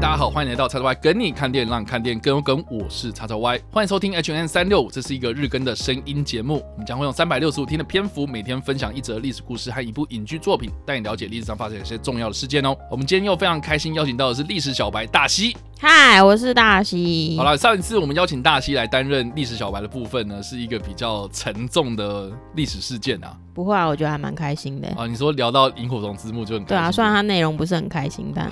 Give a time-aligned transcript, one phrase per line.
[0.00, 2.64] 大家好，欢迎来到叉叉 Y 跟你看电影，让你看电影更有梗。
[2.70, 6.62] 我是叉叉 Y，欢迎收听 H N 三六五，这是一个日更的声音节目。
[6.74, 12.76] 我们将会用三百六十五天的篇幅，每天分享一则历史故事和一部影剧作品，带你了解历史上发生一些重要的事件哦。
[12.88, 15.56] 我们今天又非常开心邀请到的是历史小白大西。
[15.80, 17.34] 嗨，我是大西。
[17.36, 23.36] 好了，上一次我们邀请大西来担任历史小白的部分呢，是一个比较沉重的历史事件啊。
[23.52, 24.86] 不会啊，我觉得还蛮开心的。
[24.96, 28.48] 啊，你说聊到萤火虫之墓就很对啊，虽然它内容不是很开心，但。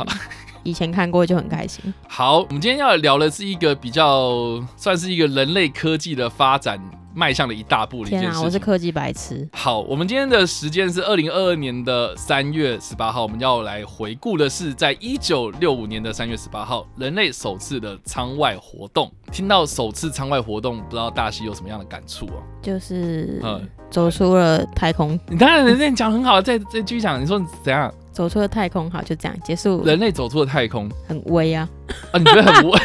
[0.67, 1.95] 以前看过就很开心。
[2.09, 6.79] 好，我们今天要聊的是一个比较算是一个人类科技的发展
[7.15, 8.41] 迈向了一大步的一件事。
[8.41, 9.49] 我是科技白痴。
[9.53, 19.11] 好，我们今天的时间是二零二二年的三月十八号，我们要来回顾的是在一九六五年的三月十八号，人类首次的舱外活动。
[19.33, 22.43] 听到首次舱外活动，不知道大西有什么样的感触啊？
[22.61, 25.19] 就是嗯，走出了太空。
[25.31, 27.93] 你当然人家讲很好，再再继续讲，你说怎样？
[28.17, 29.85] 走出了太空，好，就这样结束。
[29.85, 31.69] 人类走出了太空，很威啊！
[32.13, 32.81] 啊，你觉得很威？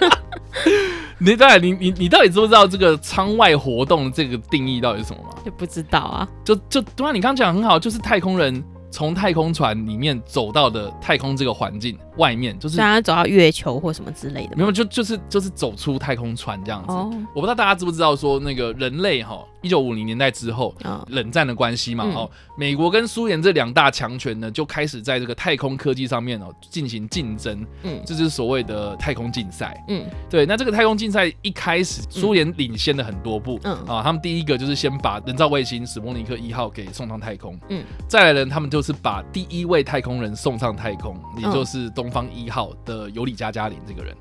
[1.20, 5.28] 你到底你你你到底知不知道这个舱外活动这个定义到底是什么吗？
[5.44, 6.26] 就不知道啊。
[6.42, 14.56] 就就对啊，你刚刚讲很好，就是太空人从太空船里面走到的太空这个环境外面，就是想要走到月球或什么之类的。
[14.56, 16.92] 没有，就就是就是走出太空船这样子。
[17.34, 19.44] 我不知道大家知不知道说那个人类哈。
[19.62, 20.74] 一九五零年代之后，
[21.08, 30.46] 冷战的关系嘛，哦，美国跟苏联这两大强权呢，就开始在这个太空科技上面哦进行竞争，嗯，这就是所谓的太空竞赛，嗯，对。
[30.46, 44.16] 那这个太空竞赛一开始，苏联领先了很多步，嗯啊，他们第一个就是先把人造卫星史波尼克一号给送上太空，嗯，再来呢，他们就是把第一位太空人送上太空，也就是东方一号的尤里加加林这个人，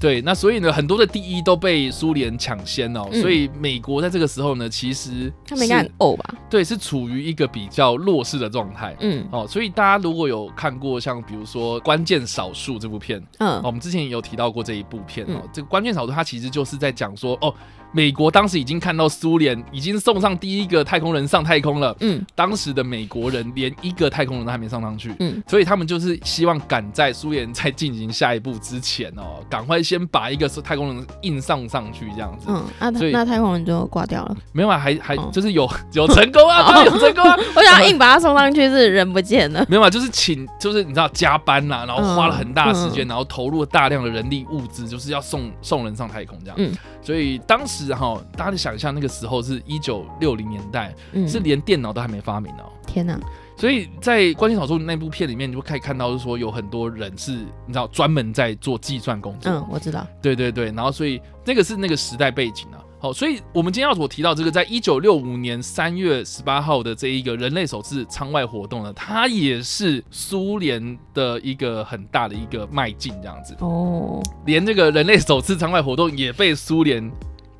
[0.00, 0.20] 对。
[0.20, 4.68] 那所以呢，很多的第一都被苏联抢先哦，所以美国在这个时候呢。
[4.72, 6.34] 其实他们应该很呕吧？
[6.48, 8.96] 对，是处于一个比较弱势的状态。
[9.00, 15.42] 嗯，哦，所以大家如果有看过像比如说《关键少数》这部片，嗯，我们之前也有提到过这一部片哦。
[15.52, 17.54] 这个《关键少数》它其实就是在讲说，哦。
[17.92, 46.72] 美国当时已经看到苏联已经送上第一个太空人上太空了，嗯，当时的美国人连一个太空人都还没上上去，嗯，所以他们就是希望赶在苏联在进行下一步之前哦，赶快先把一个太空人硬上上去这样子，嗯，那那太空人就挂掉了，没有啊，还还就是有有成功啊，有成功啊， 我想硬把他送上去是人不见了，没有啊，就是请就是你知道加班呐，然后花了很大时间，然后投入了大量的人力物资，就是要送送人上太空这样，嗯。
[47.04, 50.94] 所以当时哈，大家想象那个时候是一九六零年代，
[51.26, 52.70] 是连电脑都还没发明哦。
[52.86, 53.18] 天哪！
[53.56, 59.52] 所以在关键少数那部片里面，你就可以看到，是说有很多人是你知道专门在做计算工作。
[59.52, 60.06] 嗯，我知道。
[60.20, 62.78] 对对对，然后所以那个是那个时代背景啊。
[62.98, 74.22] 好，所以我们今天要所提到这个，在一九六五年三月十八号的这一个人类首次舱外活动呢，它也是苏联的一个很大的一个迈进，这样子哦。
[74.46, 77.10] 连这个人类首次舱外活动也被苏联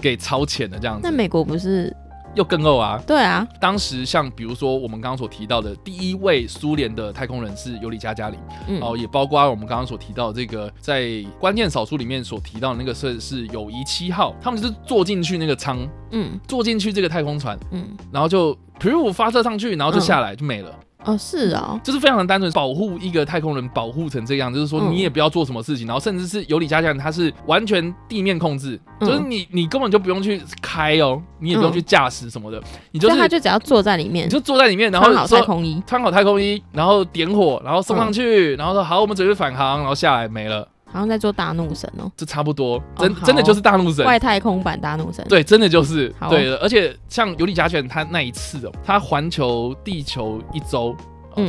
[0.03, 1.03] 给超前的，这样子。
[1.03, 1.97] 那美国不是？
[2.35, 2.99] 又更恶啊！
[3.07, 20.75] 对啊，当时像比如说我们刚刚所提到的第一位苏联的太空人是尤里加加林，哦，也包括我们刚刚所提到这个在关键少数里面所提到的那个是是友谊七号，他们就是坐进去那个舱，嗯，坐进去这个太空船，嗯，然后就比如我发射上去，然后就下来就没了。
[21.05, 40.69] 哦，是啊，就是非常的单纯，保护一个太空人，保护成这样，就是说你也不要做什么事情，然后甚至是尤里加加他是完全地面控制，就是你你根本就不用去开哦，你也不用去驾驶什么的，你就是他就只要坐在里面，你就坐在里面，然后穿好太空衣，穿好太空衣，然后点火，然后送上去，然后说好，我们准备返航，然后下来没了。
[40.92, 46.14] 好像在做大怒神哦，这差不多，真真的就是大怒神，外太空版大怒神，对，真的就是。
[46.28, 50.94] 对，而且像尤里加犬他那一次哦，他环球地球一周。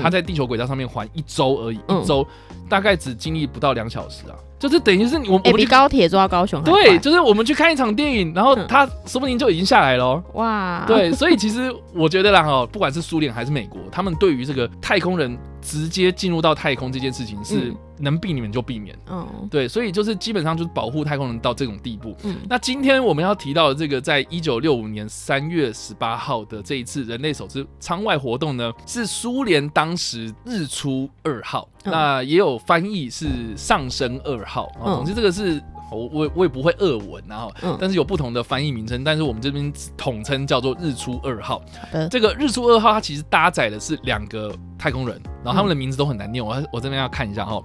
[0.01, 2.25] 他在地球轨道上面环一周而已，一周
[2.69, 10.23] 大概只经历不到两小时啊，就是等于是我我比高铁坐到高雄对，就是我们去看一场电影，然后他说不定就已经下来了。
[10.35, 15.37] 哇，对，所以其实我觉得啦哈，不管是苏联还是美国，他们对于这个太空人。
[15.63, 22.15] 直接进入到太空这件事情是能避免就避免，嗯，对，所以就是基本上就是保护太空人到这种地步。
[22.23, 34.69] 嗯，那今天我们要提到的这个，在一九六五年三月十八号的这一次人类首次舱外活动呢，是苏联当时日出二号，那也有翻译是上升二号。
[34.83, 35.61] 总之这个是。
[35.91, 41.61] 我我我也不会俄文，然后，但是有不同的翻译名称，但是我们这边统称叫做日出二号。
[42.09, 47.61] 这个日出二号它其实搭载的是两个太空人，然后他们的名字都很难念，我我这边要看一下哈，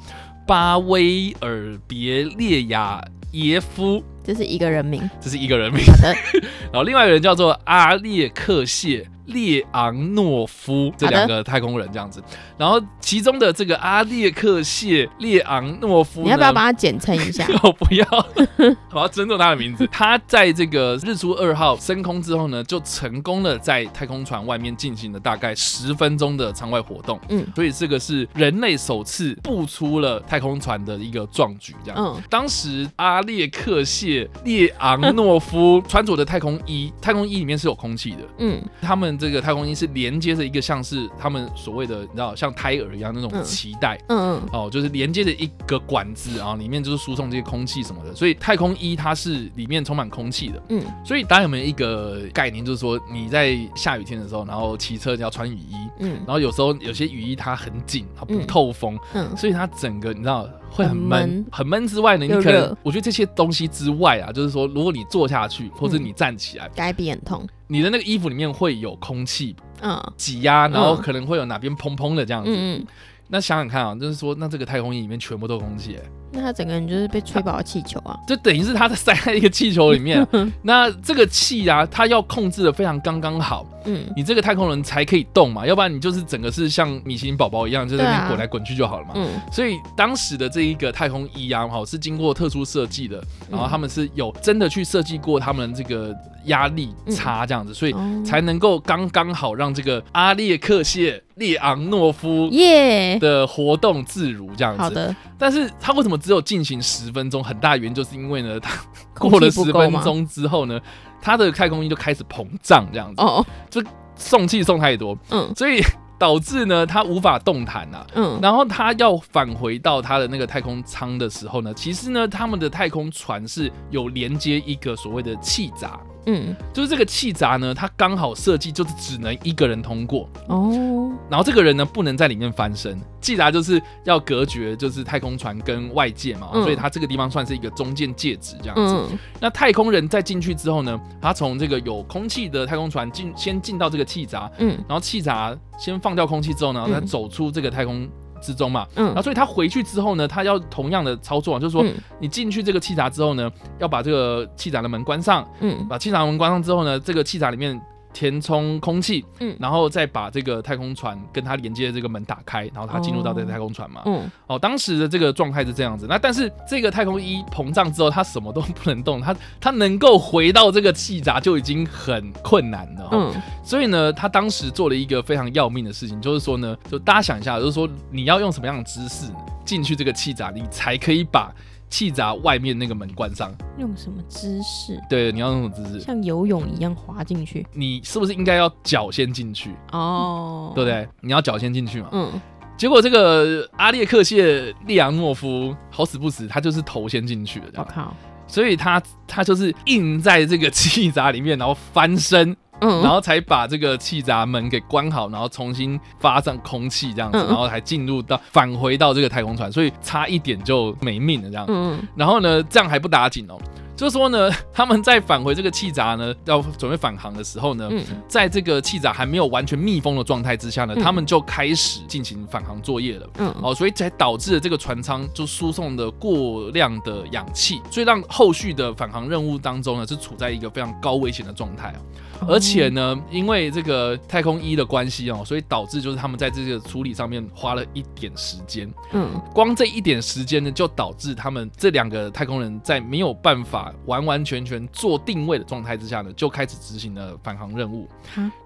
[0.46, 5.84] 巴威尔别列亚耶夫，这是一个人名，这是一个人名。
[5.84, 6.14] 好的，
[6.72, 9.08] 然后另外一个人叫做阿列克谢。
[9.28, 12.18] 列昂诺夫这两个太空人这样子，
[12.56, 17.46] 然后其中的这个阿列克谢列昂诺夫，你要不要把它简称一下？
[17.62, 18.06] 我不要，
[18.90, 19.86] 我要尊重他的名字。
[19.92, 27.20] 他在这个日出二号升空之后呢，就成功的在太空船外面进行了大概十分钟的舱外活动。
[27.28, 31.76] 嗯，所以这个是人类首次步出了太空船的一个壮举。
[31.84, 38.18] 这样，嗯，当时阿列克谢列昂诺夫穿着的太空衣，太空衣里面是有空气的。
[38.38, 39.08] 嗯，他们。
[39.18, 61.86] 这个太空衣是连接着一个像是他们所谓的，你知道，像胎儿一样那种脐带，嗯嗯，哦，就是连接着一个管子啊，里面就是输送这些空气什么的，所以太空衣它是里面充满空气的，嗯，所以大家有没有一个概念，就是说你在下雨天的时候，然后骑车要穿雨衣，嗯，然后有时候有些雨衣它很紧，它不透风，嗯，所以它整个你知道会很闷，很闷。
[61.86, 67.46] 之外呢，你可能我觉得这些东西之外啊，就是说如果你坐下去或者你站起来，该鼻很痛。
[67.66, 72.86] 你的那个衣服里面会有空气，嗯，挤压，然后可能会有哪边砰砰的这样子。
[73.30, 75.98] 那想想看啊，就是说，那这个太空衣里面全部都是空气，
[76.30, 80.26] 那他整个人就是被吹饱的气球啊，就等于是他在塞在一个气球里面。
[80.62, 83.66] 那这个气啊，它要控制的非常刚刚好。
[83.84, 89.12] 嗯，你这个太空人才可以动嘛，要不然你就是整个是像米其林宝宝一样，就在那边滚来滚去就好了嘛。
[89.14, 96.14] 嗯，所以当时的这一个太空衣啊，哈，是经过特殊设计的，然后他们是有真的去设计过他们这个
[96.44, 104.82] 压力差这样子，所以才能够刚刚好让这个阿列克谢列昂诺夫耶的活动自如这样子。
[104.82, 107.42] 好的，但是他为什么只有进行十分钟？
[107.42, 108.70] 很大原因就是因为呢，它
[109.18, 110.80] 过了十分钟之后呢。
[111.20, 113.82] 它的太空衣就开始膨胀，这样子，哦，就
[114.14, 115.82] 送气送太多，嗯，所以
[116.16, 125.98] 导致呢，它无法动弹啊，嗯，然后它要返回到它的那个太空舱的时候呢，其实呢，他们的太空船是有连接一个所谓的气闸。
[126.30, 130.28] 嗯，就是这个气闸呢，它刚好设计就是只能一个人通过。
[130.48, 139.16] 哦，然后这个人呢不能在里面翻身，气闸就是要隔绝就是太空船跟外界嘛，所以它这个地方算是一个中间介质这样子。
[139.40, 148.06] 那太空人在进去之后呢，他从这个有空气的太空船进先进到这个气闸，嗯，然后气闸先放掉空气之后呢，他走出这个太空。
[148.38, 151.84] 之中嘛，嗯，然后所以他回去之后呢，他要同样的操作，就是说
[152.18, 157.80] 你进去这个气闸之后呢，要把这个气闸的门关上，嗯，把气闸门关上之后呢，这个气闸里面。
[158.12, 166.06] 填充空气，嗯，然后再把这个太空船跟它连接的这个门打开，然后它进入到这个太空船嘛，嗯，哦，当时的这个状态是这样子。
[166.08, 173.32] 那但是这个太空衣膨胀之后，它什么都不能动，它它能够回到这个气闸就已经很困难了，嗯，
[173.62, 179.30] 所以呢，他当时做了一个非常要命的事情，就是说呢，就大家想一下，就是说你要用什么样的姿势
[179.64, 181.52] 进去这个气闸，你才可以把。
[181.90, 185.00] 气闸外面那个门关上，用什么姿势？
[185.08, 186.00] 对，你要用什么姿势？
[186.04, 187.66] 像游泳一样滑进去。
[187.72, 189.74] 你是不是应该要脚先进去？
[189.92, 191.08] 哦，对不对？
[191.20, 192.08] 你要脚先进去嘛。
[192.12, 192.40] 嗯。
[192.76, 197.66] 结果这个阿列克谢利昂诺夫好死不死，他就是头先进去了。
[197.74, 198.14] 我靠！
[198.46, 202.56] 所以他他就是硬在这个气闸里面，然后翻身。
[202.80, 211.64] 嗯，然后才把这个气闸门给关好，然后重新发上空气这样子，然后才进入到返回到这个太空船，所以差一点就没命了这样。
[211.68, 213.58] 嗯，然后呢，这样还不打紧哦。
[213.96, 217.90] 就是说呢，他们在返回这个气闸呢，要准备返航的时候呢，
[218.28, 223.28] 在这个气闸还没有完全密封的状态之下呢，他们就开始进行返航作业了。
[223.38, 231.98] 嗯，哦，所以才导致了这个船舱就输送的过量的氧气，所以让后续的返航任务当中呢，是处在一个非常高危险的状态啊。
[232.46, 238.90] 而且呢，因为这个太空衣的关系哦，所以导致就是他们在这个处理上面花了一点时间。
[239.12, 248.08] 嗯，光这一点时间呢，就导致他们这两个太空人在没有办法完完全全做定位的状态之下呢，就开始执行了返航任务。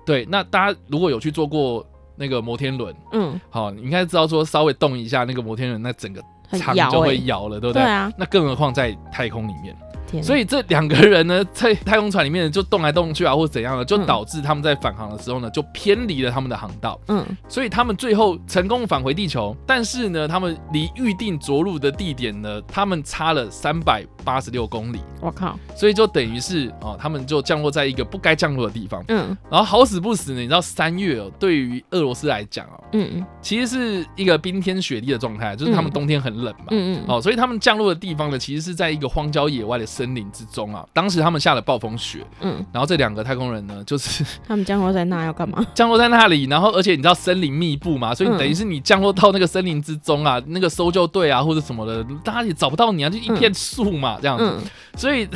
[0.04, 1.86] 对，那大家如果有去做过
[2.16, 7.82] 那个摩天轮，嗯，好，你应该知道说稍微动一下那个摩天轮，那整个舱就会摇了，对不对？
[7.82, 8.12] 对啊。
[8.18, 9.76] 那更何况在太空里面。
[10.20, 17.00] 所以这两个人呢，在太空船里面就动来动去啊，或者怎样的，就导致他们在返航的时候呢，就偏离了他们的航道。
[17.06, 24.98] 嗯，所以他们最后成功返回地球，但是呢，他们离预定着陆的地点呢，他们差了三百八十六公里。
[25.20, 25.56] 我靠！
[25.76, 29.04] 所以就等于是哦，他们就降落在一个不该降落的地方。
[29.06, 36.66] 嗯，然后好死不死呢，你知道三月哦，对于俄罗斯来讲哦，嗯嗯，其实是一个冰天雪地的状态，就是他们冬天很冷嘛。
[36.70, 37.04] 嗯嗯。
[37.06, 39.86] 哦，所以他们降落的地方呢，其实是在一个荒郊野外的。
[40.02, 45.64] 森林之中啊，当时他们下了暴风雪，嗯，然后这两个太空人呢，就是 他们降落在那要干嘛？
[45.74, 54.58] 降落在那里，然后而且你知道森林密布嘛，所以等于是你降落到那个森林之中啊，那个搜救队啊或者什么的，大家也找不到你啊，就一片树嘛这样子，
[54.96, 55.28] 所以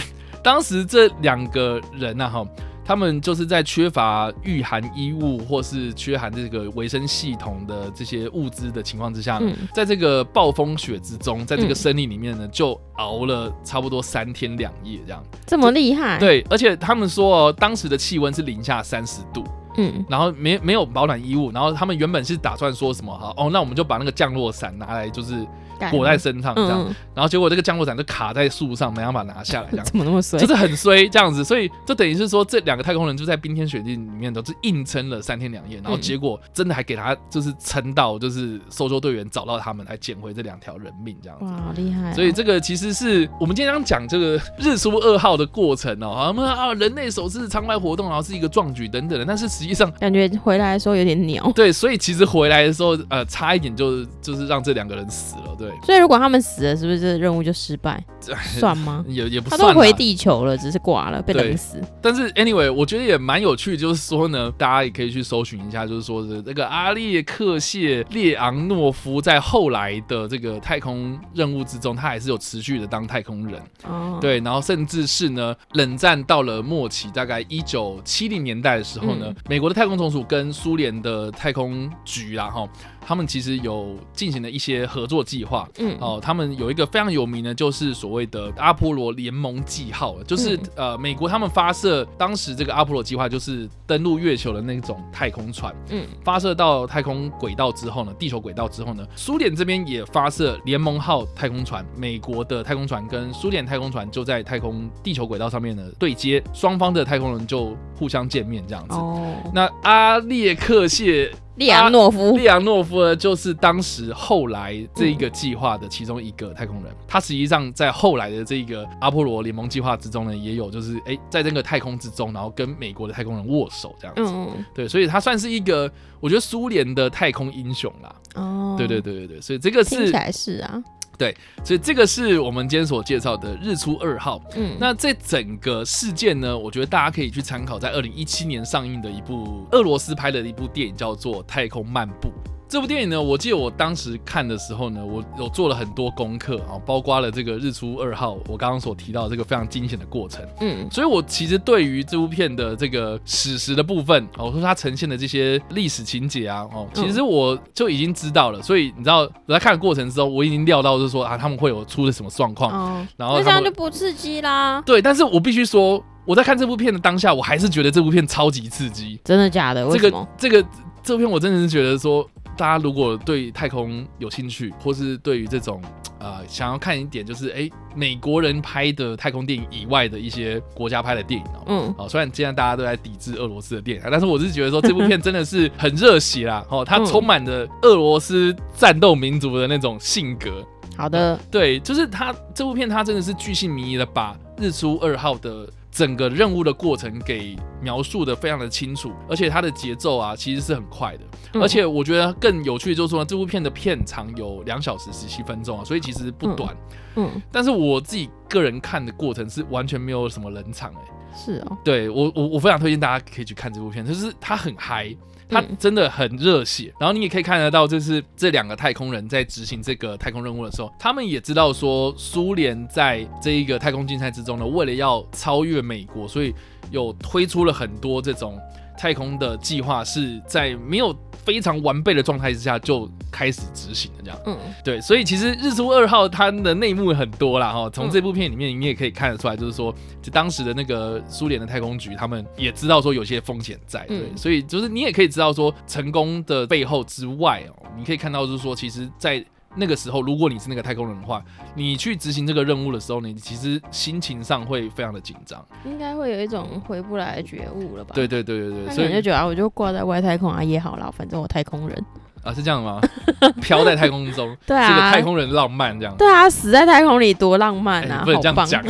[0.43, 2.45] 当时这两个人呢，哈。
[2.87, 9.43] 他们就是在缺乏御寒衣物或是缺寒这个维生系统的这些物资的情况之下，
[9.75, 15.23] 在这个暴风雪之中，在这个森林里面呢，就熬了差不多三天两夜这样。
[15.45, 16.19] 这么厉害？
[16.19, 19.45] 对，而且他们说哦当时的气温是零下三十度，
[19.77, 25.47] 嗯，然后没没有保暖衣物，然后他们原本是打算说什么哈哦，那我们就把那个降落伞拿来就是。
[25.91, 30.39] 裹在身上这样，然后结果这个降落伞就卡在树上，没办法拿下来，这样 怎么那么衰？
[30.39, 41.45] 就是很衰这样子，所以就等于是说，这两个太空人就在冰天雪地里面都是硬撑了三天两夜，然后结果真的还给他就是撑到，就是搜救队员找到他们，还捡回这两条人命这样子。
[41.45, 42.13] 哇，好厉害！
[42.13, 51.51] 所以这个其实是我们今天讲这个 日出二号的过程哦，我们啊人类首次舱外活动，然后是一个壮举等等的，但是实际上感觉回来的时候有点鸟。
[51.55, 55.55] 对，所以其实回来的时候，呃，差一点就就是让这两个人死了。
[55.59, 58.03] 对，所以如果他们死了，是不是这任务就失败？
[58.59, 59.05] 算吗？
[59.07, 59.61] 也也不算。
[59.61, 61.81] 他都回地球了，只是挂了，被冷死。
[62.03, 73.63] 但是 anyway，我觉得也蛮有趣，就是说呢，大家也可以去搜寻一下，就是说是这个阿列克谢列昂诺夫在后来的这个太空任务之中，他还是有持续的当太空人。
[73.85, 74.19] 哦。
[74.21, 82.69] 对，然后甚至是呢，冷战到了末期，大概一九七零年代的时候呢，美国的太空总署跟苏联的太空局啊，哈。
[83.09, 108.95] 他们其实有进行了一些合作计划，嗯，哦，他们有一个非常有名的，就是所谓的阿波罗联盟记号，就是呃，美国他们发射当时这个阿波罗计划，就是登陆月球的那种太空船，嗯，发射到太空轨道之后呢，地球轨道之后呢，苏联这边也发射联盟号太空船，美国的太空船跟苏联太空船就在太空地球轨道上面呢对接，双方的太空人就互相见面这样子。
[108.95, 111.33] 哦，那阿列克谢。
[111.57, 116.93] 利昂诺夫，利昂诺夫呢，就是当时后来这一个计划的其中一个太空人。
[117.09, 124.23] 他实际上在后来的这个阿波罗联盟计划之中呢，也有就是哎，在这个太空之中，然后跟美国的太空人握手这样子。
[124.25, 128.15] 嗯对，所以他算是一个，我觉得苏联的太空英雄啦。
[128.35, 128.75] 哦。
[128.77, 129.97] 对对对对对，所以这个是。
[129.97, 130.83] 听起来是啊。
[131.19, 134.41] 对，所以这个是我们今天所介绍的日出二号。
[134.55, 142.29] 嗯，那这整个事件呢，我觉得大家可以去参考，在二零一七年上映的一部俄罗斯拍的一部电影，叫做《太空漫步》。
[142.69, 164.83] 这部电影呢，我记得我当时看的时候呢，我有做了很多功课啊，包括了这个日出二号，我刚刚所提到这个非常惊险的过程，嗯，所以我其实对于这部片的这个史实的部分，我说它呈现的这些历史情节啊，哦，其实我就已经知道了，所以你知道我在看的过程之中，我已经料到就是说啊，他们会有出了什么状况，然后这样就不刺激啦。
[164.85, 169.89] 对，但是我必须说，我在看这部片的当下，我还是觉得这部片超级刺激，真的假的？
[169.93, 170.27] 这个？
[170.37, 170.67] 这个
[171.05, 172.29] 这部片我真的是觉得说。
[172.57, 175.81] 大家如果对太空有兴趣，或是对于这种
[176.19, 190.65] 呃想要看一点就是哎美国人拍的太空电影以外的一些国家拍的电影哦，嗯，哦虽然现在大家都在抵制俄罗斯的电影，但是我是觉得说这部片真的是很热血啦，哦，它充满着俄罗斯战斗民族的那种性格。
[190.97, 195.69] 好的，对，就是它这部片它真的是巨细靡遗的把日出二号的。
[195.89, 206.77] 整个任务的过程给描述的非常的清楚，而且它的节奏啊其实是很快的，而且我觉得更有趣的就是说这部片的片长有两小时十七分钟啊，所以其实不短。
[207.17, 211.01] 嗯，但是我自己个人看的过程是完全没有什么冷场哎。
[211.35, 215.15] 是哦，对我我我非常推荐大家可以去看这部片，就是它很嗨。
[215.49, 226.53] 他真的很热血，然后你也可以看得到，就是这两个太空人在执行这个太空任务的时候，他们也知道说苏联在这一个太空竞赛之中呢，为了要超越美国，所以
[226.91, 228.59] 有推出了很多这种
[228.99, 231.17] 太空的计划，是在没有。
[231.47, 249.45] 非常完备的状态之下就开始执行的，这样，嗯，对，所以其实日出二号它的内幕很多啦，哈，从这部片里面你也可以看得出来，就是说，就当时的那个苏联的太空局，他们也知道说有些风险在，对，所以就是你也可以知道说成功的背后之外哦，你可以看到就是说，其实，在
[249.77, 258.13] 那个时候，如果你是那个太空人的话，你去执行这个任务的时候，你其实心情上会非常的紧张，应该会有一种回不来的觉悟了吧？
[258.15, 262.05] 对对对对对，所以就觉得啊，我就挂在外太空啊也好啦，反正我太空人。
[262.47, 263.01] 啊，是这样吗？
[263.61, 266.15] 飘在太空中， 对啊，是个太空人浪漫这样。
[266.17, 268.23] 对啊，死在太空里多浪漫啊！
[268.25, 268.83] 不能这样讲，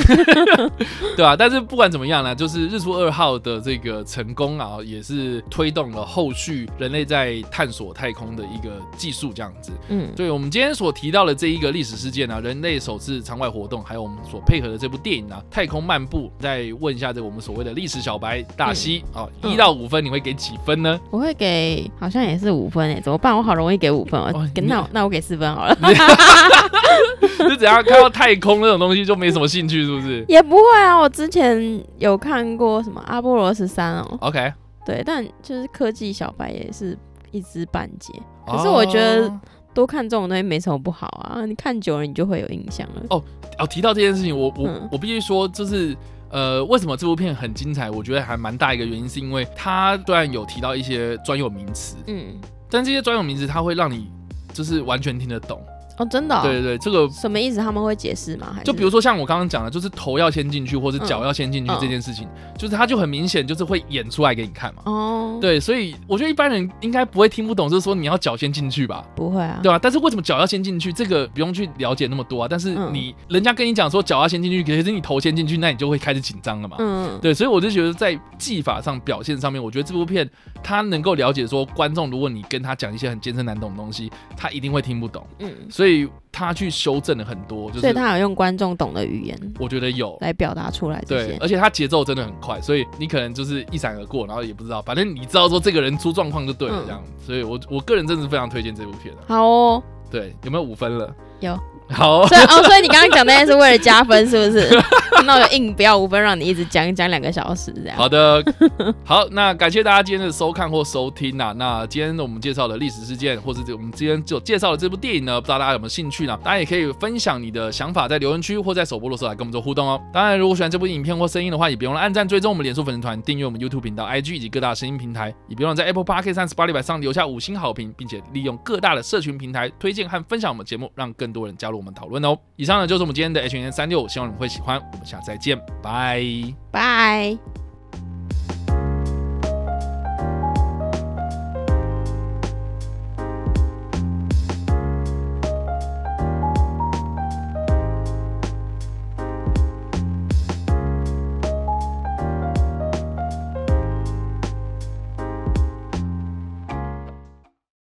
[1.16, 9.72] 对啊，但是不管怎么样呢，就是日出二号的这个成功啊，也是推动了后续人类在探索太空的一个技术这样子。
[9.88, 16.30] 嗯，对，我们今天所提到的这一个历史事件呢，人类首次舱外活动，还有我们所配合的这部电影呢，《太空漫步》。
[16.42, 21.00] 再问一下这我们所谓的历史小白大西啊，一到五分你会给几分呢？
[21.10, 23.36] 我会给，好像也是五分哎，怎么办？
[23.36, 24.50] 我好容易给五分哦。
[24.66, 25.76] 那那我给四分好了。
[27.38, 30.24] 就只要看到太空那种东西就没什么兴趣，是不是？
[30.28, 34.18] 也不会啊，我之前有看过什么阿波罗十三哦。
[34.20, 34.52] OK，
[34.84, 36.98] 对，但就是科技小白也是
[37.30, 38.12] 一知半解。
[38.46, 39.32] 可是我觉得
[39.72, 43.02] 多看这种东西没什么不好啊，你看久了你就会有印象了。
[43.10, 43.22] 哦
[43.58, 45.96] 哦，提到这件事情，我我我必须说，就是
[46.30, 47.90] 呃，为什么这部片很精彩？
[47.90, 52.34] 我觉得还蛮大一个原因，是因为它虽然有提到一些专有名词，嗯，
[52.70, 54.11] 但这些专有名词它会让你
[54.52, 55.61] 就是完全听得懂。
[55.98, 56.42] 哦，真的？
[56.42, 57.58] 对对对，这个什么意思？
[57.58, 58.56] 他们会解释吗？
[58.64, 64.82] 就比如说像我刚刚讲的，就是头要先进去，或者脚要先进去这件事情，就是他就很明显，就是会演出来给你看嘛。
[64.84, 69.02] 哦，对，所以我觉得一般人应该不会听不懂，就是说你要脚先进去吧？
[69.14, 69.78] 不会啊，对吧？
[69.80, 70.92] 但是为什么脚要先进去？
[70.92, 72.48] 这个不用去了解那么多啊。
[72.48, 76.76] 但是你人家跟你讲说脚要先进去，可是你头先进去，那你就会开始紧张了嘛。
[76.78, 80.28] 嗯，对，所以我就觉得在技法上表现上面，我觉得这部片
[80.62, 85.26] 他能够了解说观众，如果你跟他讲一些很艰深难懂的东西，他一定会听不懂。
[85.38, 85.86] 嗯，所以。
[86.33, 91.02] 他去修正了很多，所以他有用观众懂的语言，我觉得有来表达出来。
[91.09, 97.02] 对，而且他节奏真的很快，所以你可能就是一闪而过，然后也不知道，反正你知道说这个人出状况就对了这样。
[97.25, 99.23] 所以我我个人真的是非常推荐这部片的。
[99.26, 101.14] 好哦，对，有没有五分了？
[101.40, 101.59] 有。
[101.90, 104.83] 好，所以哦，所以你刚刚讲那些是为了加分，是不是？
[105.25, 107.97] 那我就硬不要五分，让你一直讲讲两个小时这样。
[107.97, 108.43] 好的，
[109.05, 111.55] 好，那感谢大家今天的收看或收听呐。
[111.57, 116.38] 那今天我们介绍的历史事件，或者我们今天就介绍的这部电影呢，不知道大家有没有兴趣呢？
[116.45, 120.00] 大家也可以分享你的想法在留言区或在首播的时候来跟我们做互动哦。
[120.12, 132.38] 当然，如果喜欢这部影片或声音的话，也别忘了按赞、追踪我们脸书粉丝团、订阅我们 YouTube 频道、IG 以及各大声音平台，也别忘了在 Apple Podcast 三十八里百上留下五星好评，并且利用各大的社群平台推荐和分享我们节目，让更多人加我们讨论哦。
[132.56, 134.80] 以上呢就是我们今天的 H N 三六，希望你们会喜欢。
[134.92, 136.23] 我们下次再见，拜
[136.71, 137.65] 拜。